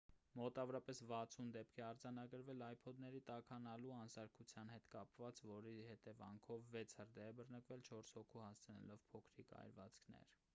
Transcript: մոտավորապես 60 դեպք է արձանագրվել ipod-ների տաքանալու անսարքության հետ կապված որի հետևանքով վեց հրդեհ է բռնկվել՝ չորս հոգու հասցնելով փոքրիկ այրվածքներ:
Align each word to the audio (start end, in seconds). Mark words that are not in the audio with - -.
մոտավորապես 0.39 0.99
60 1.07 1.49
դեպք 1.57 1.81
է 1.81 1.83
արձանագրվել 1.87 2.63
ipod-ների 2.67 3.21
տաքանալու 3.29 3.91
անսարքության 3.97 4.73
հետ 4.77 4.89
կապված 4.97 5.43
որի 5.51 5.75
հետևանքով 5.91 6.65
վեց 6.77 6.97
հրդեհ 7.03 7.31
է 7.35 7.39
բռնկվել՝ 7.43 7.87
չորս 7.91 8.13
հոգու 8.19 8.45
հասցնելով 8.49 9.07
փոքրիկ 9.13 9.57
այրվածքներ: 9.65 10.37